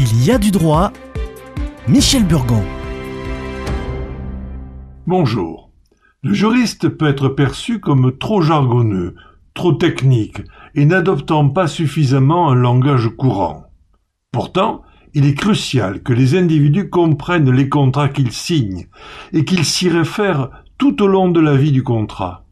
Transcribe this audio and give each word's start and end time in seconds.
Il 0.00 0.24
y 0.24 0.30
a 0.30 0.38
du 0.38 0.52
droit. 0.52 0.92
Michel 1.88 2.24
Burgon. 2.24 2.62
Bonjour. 5.08 5.72
Le 6.22 6.32
juriste 6.34 6.88
peut 6.88 7.08
être 7.08 7.28
perçu 7.28 7.80
comme 7.80 8.16
trop 8.16 8.40
jargonneux, 8.40 9.16
trop 9.54 9.72
technique 9.72 10.40
et 10.76 10.84
n'adoptant 10.84 11.48
pas 11.48 11.66
suffisamment 11.66 12.48
un 12.48 12.54
langage 12.54 13.08
courant. 13.08 13.64
Pourtant, 14.30 14.82
il 15.14 15.26
est 15.26 15.34
crucial 15.34 16.00
que 16.04 16.12
les 16.12 16.38
individus 16.38 16.90
comprennent 16.90 17.50
les 17.50 17.68
contrats 17.68 18.08
qu'ils 18.08 18.30
signent 18.30 18.86
et 19.32 19.44
qu'ils 19.44 19.64
s'y 19.64 19.88
réfèrent 19.88 20.50
tout 20.78 21.02
au 21.02 21.08
long 21.08 21.28
de 21.28 21.40
la 21.40 21.56
vie 21.56 21.72
du 21.72 21.82
contrat. 21.82 22.46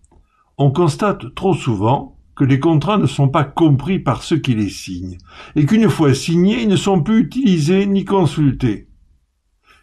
On 0.58 0.72
constate 0.72 1.32
trop 1.36 1.54
souvent 1.54 2.15
que 2.36 2.44
les 2.44 2.60
contrats 2.60 2.98
ne 2.98 3.06
sont 3.06 3.28
pas 3.28 3.44
compris 3.44 3.98
par 3.98 4.22
ceux 4.22 4.36
qui 4.36 4.54
les 4.54 4.68
signent, 4.68 5.18
et 5.56 5.64
qu'une 5.64 5.88
fois 5.88 6.14
signés, 6.14 6.62
ils 6.62 6.68
ne 6.68 6.76
sont 6.76 7.02
plus 7.02 7.20
utilisés 7.20 7.86
ni 7.86 8.04
consultés. 8.04 8.88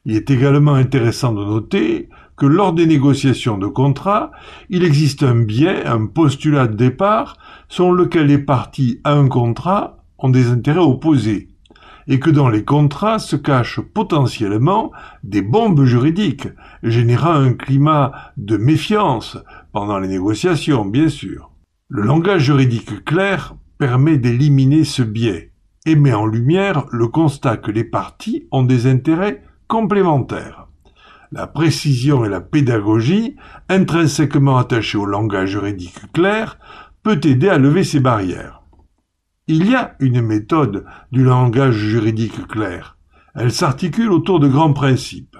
Il 0.05 0.15
est 0.15 0.29
également 0.29 0.75
intéressant 0.75 1.33
de 1.33 1.43
noter 1.43 2.09
que 2.35 2.45
lors 2.45 2.73
des 2.73 2.85
négociations 2.85 3.57
de 3.57 3.67
contrats, 3.67 4.31
il 4.69 4.83
existe 4.83 5.23
un 5.23 5.35
biais, 5.35 5.85
un 5.85 6.05
postulat 6.05 6.67
de 6.67 6.75
départ, 6.75 7.37
selon 7.69 7.91
lequel 7.91 8.27
les 8.27 8.37
parties 8.37 8.99
à 9.03 9.13
un 9.13 9.27
contrat 9.27 10.03
ont 10.19 10.29
des 10.29 10.47
intérêts 10.47 10.79
opposés, 10.79 11.49
et 12.07 12.19
que 12.19 12.29
dans 12.29 12.49
les 12.49 12.63
contrats 12.65 13.19
se 13.19 13.35
cachent 13.35 13.81
potentiellement 13.81 14.91
des 15.23 15.41
bombes 15.41 15.85
juridiques, 15.85 16.49
générant 16.83 17.33
un 17.33 17.53
climat 17.53 18.11
de 18.37 18.57
méfiance 18.57 19.37
pendant 19.71 19.97
les 19.99 20.07
négociations, 20.07 20.85
bien 20.85 21.09
sûr. 21.09 21.52
Le 21.89 22.01
langage 22.01 22.43
juridique 22.43 23.03
clair 23.03 23.55
permet 23.77 24.17
d'éliminer 24.17 24.83
ce 24.83 25.01
biais 25.01 25.51
et 25.85 25.95
met 25.95 26.13
en 26.13 26.25
lumière 26.25 26.85
le 26.91 27.07
constat 27.07 27.57
que 27.57 27.71
les 27.71 27.83
parties 27.83 28.47
ont 28.51 28.63
des 28.63 28.87
intérêts 28.87 29.43
complémentaires. 29.67 30.67
La 31.31 31.45
précision 31.45 32.23
et 32.23 32.29
la 32.29 32.41
pédagogie, 32.41 33.35
intrinsèquement 33.67 34.57
attachées 34.57 34.97
au 34.97 35.05
langage 35.05 35.49
juridique 35.49 36.11
clair, 36.13 36.57
peut 37.03 37.19
aider 37.23 37.49
à 37.49 37.57
lever 37.57 37.83
ces 37.83 37.99
barrières. 37.99 38.61
Il 39.47 39.69
y 39.69 39.75
a 39.75 39.95
une 39.99 40.21
méthode 40.21 40.85
du 41.11 41.23
langage 41.23 41.75
juridique 41.75 42.47
clair. 42.47 42.97
Elle 43.35 43.51
s'articule 43.51 44.11
autour 44.11 44.39
de 44.39 44.47
grands 44.47 44.73
principes. 44.73 45.37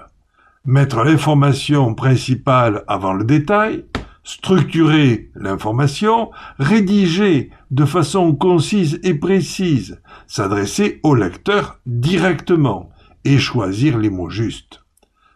Mettre 0.66 1.04
l'information 1.04 1.94
principale 1.94 2.84
avant 2.86 3.14
le 3.14 3.24
détail, 3.24 3.86
structurer 4.24 5.30
l'information, 5.34 6.30
rédiger 6.58 7.50
de 7.70 7.84
façon 7.84 8.34
concise 8.34 8.98
et 9.02 9.14
précise, 9.14 10.00
s'adresser 10.26 11.00
au 11.02 11.14
lecteur 11.14 11.78
directement 11.86 12.90
et 13.24 13.38
choisir 13.38 13.98
les 13.98 14.10
mots 14.10 14.30
justes. 14.30 14.82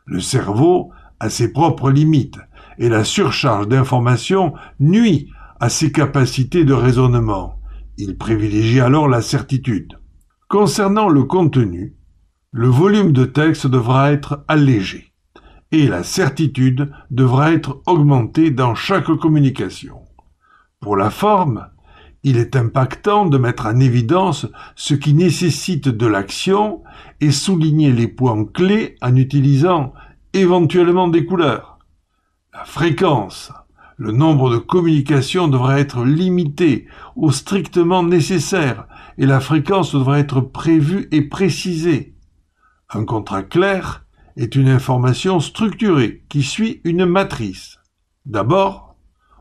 Le 0.06 0.20
cerveau 0.20 0.90
a 1.20 1.28
ses 1.28 1.52
propres 1.52 1.90
limites 1.90 2.38
et 2.78 2.88
la 2.88 3.04
surcharge 3.04 3.68
d'informations 3.68 4.54
nuit 4.80 5.30
à 5.60 5.68
ses 5.68 5.92
capacités 5.92 6.64
de 6.64 6.72
raisonnement. 6.72 7.60
Il 7.98 8.16
privilégie 8.16 8.80
alors 8.80 9.08
la 9.08 9.20
certitude. 9.20 9.98
Concernant 10.48 11.08
le 11.08 11.24
contenu, 11.24 11.96
le 12.52 12.68
volume 12.68 13.12
de 13.12 13.24
texte 13.24 13.66
devra 13.66 14.12
être 14.12 14.44
allégé 14.48 15.07
et 15.72 15.86
la 15.86 16.02
certitude 16.02 16.90
devra 17.10 17.52
être 17.52 17.82
augmentée 17.86 18.50
dans 18.50 18.74
chaque 18.74 19.12
communication. 19.16 20.00
Pour 20.80 20.96
la 20.96 21.10
forme, 21.10 21.68
il 22.22 22.36
est 22.36 22.56
impactant 22.56 23.26
de 23.26 23.38
mettre 23.38 23.66
en 23.66 23.78
évidence 23.78 24.46
ce 24.74 24.94
qui 24.94 25.14
nécessite 25.14 25.88
de 25.88 26.06
l'action 26.06 26.82
et 27.20 27.30
souligner 27.30 27.92
les 27.92 28.08
points 28.08 28.44
clés 28.44 28.96
en 29.00 29.14
utilisant 29.16 29.92
éventuellement 30.32 31.08
des 31.08 31.24
couleurs. 31.24 31.78
La 32.52 32.64
fréquence, 32.64 33.52
le 33.96 34.12
nombre 34.12 34.50
de 34.50 34.58
communications 34.58 35.48
devra 35.48 35.78
être 35.78 36.04
limité 36.04 36.86
au 37.16 37.30
strictement 37.30 38.02
nécessaire 38.02 38.86
et 39.16 39.26
la 39.26 39.40
fréquence 39.40 39.92
devra 39.92 40.18
être 40.18 40.40
prévue 40.40 41.08
et 41.12 41.22
précisée. 41.22 42.14
Un 42.90 43.04
contrat 43.04 43.42
clair 43.42 44.04
est 44.38 44.54
une 44.54 44.68
information 44.68 45.40
structurée 45.40 46.22
qui 46.28 46.42
suit 46.42 46.80
une 46.84 47.04
matrice. 47.04 47.76
D'abord, 48.24 48.94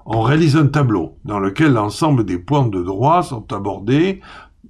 on 0.06 0.22
réalise 0.22 0.58
un 0.58 0.68
tableau 0.68 1.20
dans 1.24 1.40
lequel 1.40 1.74
l'ensemble 1.74 2.26
des 2.26 2.40
points 2.40 2.68
de 2.68 2.82
droit 2.82 3.22
sont 3.22 3.54
abordés 3.54 4.22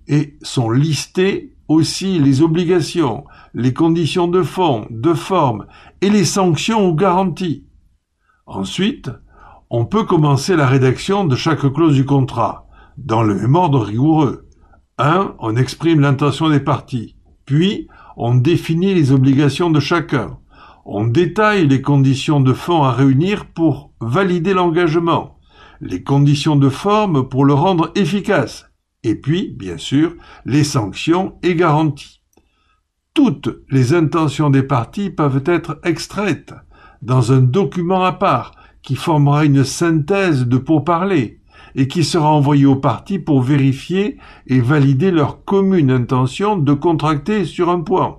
et 0.08 0.38
sont 0.42 0.70
listés 0.70 1.54
aussi 1.70 2.20
les 2.20 2.42
obligations, 2.42 3.24
les 3.54 3.74
conditions 3.74 4.28
de 4.28 4.44
fond, 4.44 4.86
de 4.90 5.14
forme 5.14 5.66
et 6.02 6.10
les 6.10 6.26
sanctions 6.26 6.90
ou 6.90 6.94
garanties. 6.94 7.66
Ensuite, 8.46 9.10
on 9.70 9.86
peut 9.86 10.04
commencer 10.04 10.56
la 10.56 10.68
rédaction 10.68 11.26
de 11.26 11.36
chaque 11.36 11.72
clause 11.74 11.96
du 11.96 12.06
contrat, 12.06 12.68
dans 12.98 13.24
le 13.24 13.36
même 13.36 13.56
ordre 13.56 13.82
rigoureux. 13.82 14.48
1. 14.98 15.36
On 15.40 15.56
exprime 15.56 16.02
l'intention 16.02 16.50
des 16.50 16.60
parties. 16.60 17.16
Puis, 17.46 17.88
on 18.18 18.34
définit 18.34 18.96
les 18.96 19.12
obligations 19.12 19.70
de 19.70 19.80
chacun. 19.80 20.40
On 20.86 21.06
détaille 21.06 21.68
les 21.68 21.82
conditions 21.82 22.40
de 22.40 22.52
fond 22.52 22.84
à 22.84 22.92
réunir 22.92 23.46
pour 23.46 23.94
valider 24.02 24.54
l'engagement, 24.54 25.38
les 25.82 26.04
conditions 26.04 26.56
de 26.56 26.70
forme 26.70 27.30
pour 27.30 27.46
le 27.46 27.54
rendre 27.54 27.92
efficace, 27.96 28.66
et 29.04 29.16
puis, 29.16 29.54
bien 29.56 29.78
sûr, 29.78 30.16
les 30.46 30.64
sanctions 30.64 31.38
et 31.44 31.56
garanties. 31.56 32.22
Toutes 33.14 33.50
les 33.70 33.94
intentions 33.94 34.50
des 34.50 34.64
parties 34.64 35.12
peuvent 35.12 35.44
être 35.46 35.80
extraites 35.84 36.54
dans 37.04 37.32
un 37.32 37.42
document 37.42 38.04
à 38.04 38.14
part 38.14 38.52
qui 38.82 38.96
formera 38.96 39.46
une 39.46 39.64
synthèse 39.64 40.48
de 40.48 40.58
pourparlers 40.58 41.37
et 41.78 41.88
qui 41.88 42.04
sera 42.04 42.30
envoyé 42.32 42.66
aux 42.66 42.76
parties 42.76 43.20
pour 43.20 43.42
vérifier 43.42 44.18
et 44.48 44.60
valider 44.60 45.12
leur 45.12 45.46
commune 45.46 45.92
intention 45.92 46.58
de 46.58 46.74
contracter 46.74 47.46
sur 47.46 47.70
un 47.70 47.82
point. 47.82 48.18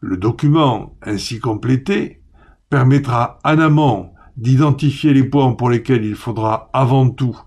Le 0.00 0.16
document 0.16 0.96
ainsi 1.02 1.38
complété 1.38 2.22
permettra 2.70 3.38
en 3.44 3.58
amont 3.58 4.10
d'identifier 4.38 5.12
les 5.12 5.24
points 5.24 5.52
pour 5.52 5.68
lesquels 5.68 6.06
il 6.06 6.14
faudra 6.14 6.70
avant 6.72 7.10
tout 7.10 7.38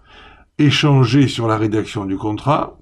échanger 0.59 1.27
sur 1.27 1.47
la 1.47 1.57
rédaction 1.57 2.05
du 2.05 2.15
contrat, 2.15 2.77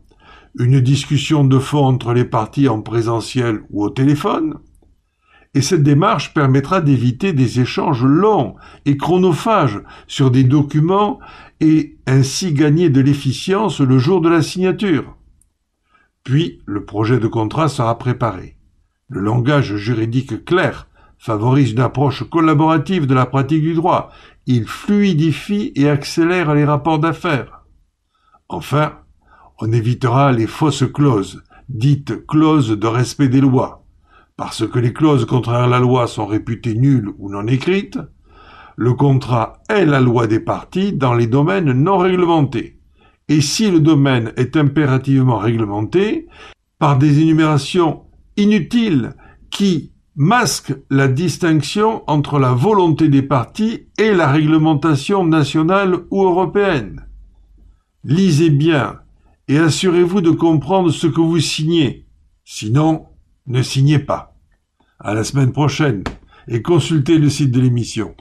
une 0.59 0.81
discussion 0.81 1.45
de 1.45 1.57
fond 1.57 1.85
entre 1.85 2.11
les 2.11 2.25
parties 2.25 2.67
en 2.67 2.81
présentiel 2.81 3.61
ou 3.69 3.85
au 3.85 3.89
téléphone, 3.89 4.55
et 5.53 5.61
cette 5.61 5.83
démarche 5.83 6.33
permettra 6.33 6.79
d'éviter 6.81 7.33
des 7.33 7.59
échanges 7.59 8.03
longs 8.03 8.55
et 8.85 8.95
chronophages 8.95 9.81
sur 10.07 10.31
des 10.31 10.43
documents 10.43 11.19
et 11.59 11.97
ainsi 12.07 12.53
gagner 12.53 12.89
de 12.89 13.01
l'efficience 13.01 13.81
le 13.81 13.99
jour 13.99 14.21
de 14.21 14.29
la 14.29 14.41
signature. 14.41 15.17
Puis 16.23 16.61
le 16.65 16.85
projet 16.85 17.19
de 17.19 17.27
contrat 17.27 17.67
sera 17.67 17.97
préparé. 17.97 18.55
Le 19.09 19.19
langage 19.19 19.75
juridique 19.75 20.45
clair 20.45 20.87
favorise 21.17 21.73
une 21.73 21.81
approche 21.81 22.23
collaborative 22.29 23.05
de 23.05 23.13
la 23.13 23.25
pratique 23.25 23.61
du 23.61 23.73
droit. 23.73 24.11
Il 24.45 24.65
fluidifie 24.67 25.73
et 25.75 25.89
accélère 25.89 26.53
les 26.55 26.65
rapports 26.65 26.99
d'affaires. 26.99 27.65
Enfin, 28.47 28.99
on 29.59 29.71
évitera 29.71 30.31
les 30.31 30.47
fausses 30.47 30.85
clauses, 30.91 31.43
dites 31.69 32.25
clauses 32.25 32.71
de 32.71 32.87
respect 32.87 33.29
des 33.29 33.41
lois 33.41 33.80
parce 34.37 34.67
que 34.67 34.79
les 34.79 34.93
clauses 34.93 35.25
contraires 35.25 35.63
à 35.63 35.67
la 35.67 35.79
loi 35.79 36.07
sont 36.07 36.25
réputées 36.25 36.75
nulles 36.75 37.11
ou 37.19 37.29
non 37.29 37.47
écrites, 37.47 37.99
le 38.75 38.93
contrat 38.93 39.61
est 39.69 39.85
la 39.85 39.99
loi 39.99 40.27
des 40.27 40.39
parties 40.39 40.93
dans 40.93 41.13
les 41.13 41.27
domaines 41.27 41.71
non 41.71 41.97
réglementés. 41.97 42.79
Et 43.27 43.41
si 43.41 43.69
le 43.69 43.79
domaine 43.79 44.33
est 44.37 44.57
impérativement 44.57 45.37
réglementé, 45.37 46.27
par 46.79 46.97
des 46.97 47.19
énumérations 47.19 48.07
inutiles 48.37 49.13
qui 49.51 49.91
masquent 50.15 50.75
la 50.89 51.07
distinction 51.07 52.03
entre 52.07 52.39
la 52.39 52.53
volonté 52.53 53.07
des 53.07 53.21
parties 53.21 53.87
et 53.99 54.13
la 54.13 54.31
réglementation 54.31 55.23
nationale 55.23 55.99
ou 56.09 56.23
européenne. 56.23 57.05
Lisez 58.03 58.49
bien 58.49 58.99
et 59.47 59.59
assurez-vous 59.59 60.21
de 60.21 60.31
comprendre 60.31 60.89
ce 60.89 61.05
que 61.05 61.21
vous 61.21 61.39
signez. 61.39 62.07
Sinon, 62.43 63.05
ne 63.47 63.61
signez 63.61 63.99
pas. 63.99 64.35
À 64.99 65.13
la 65.13 65.23
semaine 65.23 65.51
prochaine 65.51 66.03
et 66.47 66.61
consultez 66.61 67.17
le 67.17 67.29
site 67.29 67.51
de 67.51 67.59
l'émission. 67.59 68.15